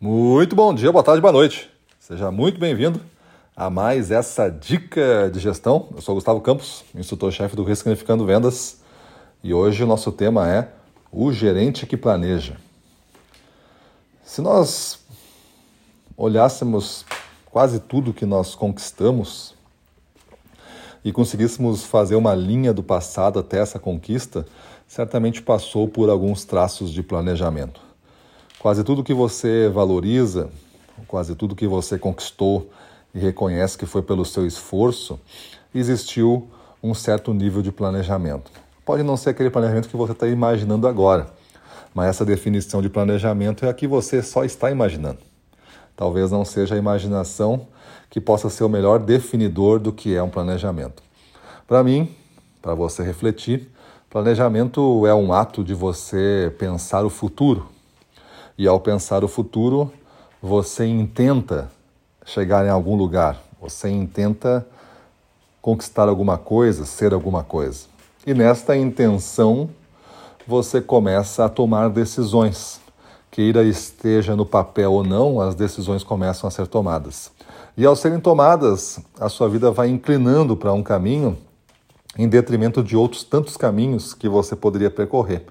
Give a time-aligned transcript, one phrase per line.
[0.00, 1.68] Muito bom dia, boa tarde, boa noite.
[1.98, 3.00] Seja muito bem-vindo
[3.56, 5.88] a mais essa dica de gestão.
[5.92, 8.78] Eu sou Gustavo Campos, instrutor-chefe do Ressignificando Vendas,
[9.42, 10.68] e hoje o nosso tema é
[11.10, 12.58] o gerente que planeja.
[14.22, 15.00] Se nós
[16.16, 17.04] olhássemos
[17.46, 19.52] quase tudo que nós conquistamos
[21.04, 24.46] e conseguíssemos fazer uma linha do passado até essa conquista,
[24.86, 27.87] certamente passou por alguns traços de planejamento.
[28.58, 30.50] Quase tudo que você valoriza,
[31.06, 32.68] quase tudo que você conquistou
[33.14, 35.18] e reconhece que foi pelo seu esforço,
[35.72, 36.48] existiu
[36.82, 38.50] um certo nível de planejamento.
[38.84, 41.28] Pode não ser aquele planejamento que você está imaginando agora,
[41.94, 45.18] mas essa definição de planejamento é a que você só está imaginando.
[45.96, 47.68] Talvez não seja a imaginação
[48.10, 51.00] que possa ser o melhor definidor do que é um planejamento.
[51.64, 52.12] Para mim,
[52.60, 53.70] para você refletir,
[54.10, 57.77] planejamento é um ato de você pensar o futuro
[58.58, 59.92] e ao pensar o futuro,
[60.42, 61.70] você intenta
[62.26, 64.66] chegar em algum lugar, você intenta
[65.62, 67.86] conquistar alguma coisa, ser alguma coisa.
[68.26, 69.70] E nesta intenção,
[70.44, 72.80] você começa a tomar decisões.
[73.30, 77.30] Queira esteja no papel ou não, as decisões começam a ser tomadas.
[77.76, 81.38] E ao serem tomadas, a sua vida vai inclinando para um caminho
[82.16, 85.46] em detrimento de outros tantos caminhos que você poderia percorrer.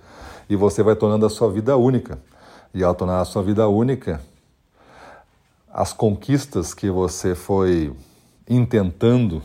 [0.49, 2.19] E você vai tornando a sua vida única
[2.73, 4.21] e ao tornar a sua vida única,
[5.71, 7.93] as conquistas que você foi
[8.49, 9.41] intentando,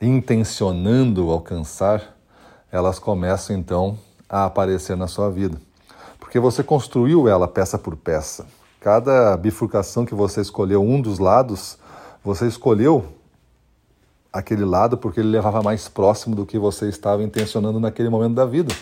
[0.00, 2.16] intencionando alcançar,
[2.70, 5.60] elas começam então a aparecer na sua vida.
[6.18, 8.46] Porque você construiu ela peça por peça.
[8.78, 11.76] Cada bifurcação que você escolheu um dos lados,
[12.22, 13.04] você escolheu
[14.32, 18.46] aquele lado porque ele levava mais próximo do que você estava intencionando naquele momento da
[18.46, 18.72] vida.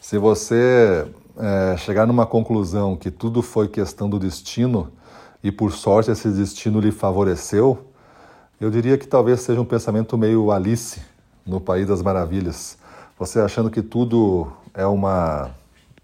[0.00, 4.92] Se você é, chegar numa conclusão que tudo foi questão do destino
[5.42, 7.86] e por sorte esse destino lhe favoreceu,
[8.60, 11.00] eu diria que talvez seja um pensamento meio Alice
[11.44, 12.78] no País das Maravilhas.
[13.18, 15.50] Você achando que tudo é uma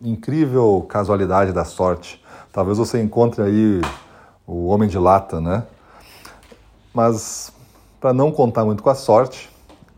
[0.00, 2.22] incrível casualidade da sorte.
[2.52, 3.80] Talvez você encontre aí
[4.46, 5.64] o homem de lata, né?
[6.92, 7.52] Mas
[8.00, 9.50] para não contar muito com a sorte,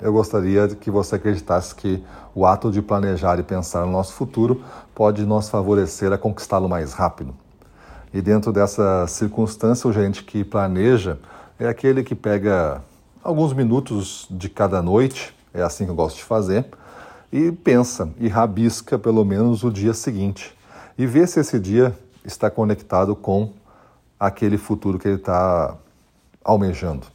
[0.03, 2.03] eu gostaria que você acreditasse que
[2.35, 4.63] o ato de planejar e pensar no nosso futuro
[4.95, 7.35] pode nos favorecer a conquistá-lo mais rápido.
[8.13, 11.19] E dentro dessa circunstância, o gerente que planeja
[11.59, 12.83] é aquele que pega
[13.23, 16.67] alguns minutos de cada noite, é assim que eu gosto de fazer,
[17.33, 20.55] e pensa e rabisca pelo menos o dia seguinte
[20.99, 23.53] e vê se esse dia está conectado com
[24.21, 25.77] aquele futuro que ele está
[26.45, 27.07] almejando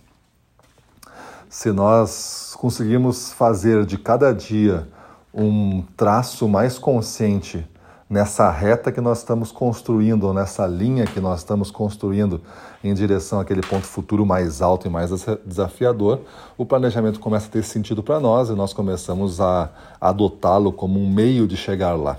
[1.49, 4.87] se nós conseguirmos fazer de cada dia
[5.33, 7.65] um traço mais consciente
[8.09, 12.41] nessa reta que nós estamos construindo, ou nessa linha que nós estamos construindo
[12.83, 15.09] em direção àquele ponto futuro mais alto e mais
[15.45, 16.21] desafiador,
[16.57, 19.69] o planejamento começa a ter sentido para nós e nós começamos a
[19.99, 22.17] adotá-lo como um meio de chegar lá.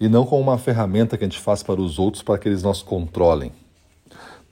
[0.00, 2.62] E não como uma ferramenta que a gente faz para os outros para que eles
[2.62, 3.52] nos controlem.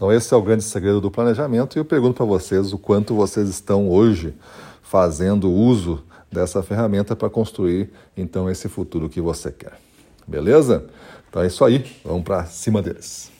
[0.00, 1.76] Então, esse é o grande segredo do planejamento.
[1.76, 4.32] E eu pergunto para vocês o quanto vocês estão hoje
[4.82, 6.02] fazendo uso
[6.32, 9.78] dessa ferramenta para construir então esse futuro que você quer.
[10.26, 10.86] Beleza?
[11.28, 11.84] Então é isso aí.
[12.02, 13.30] Vamos para cima deles.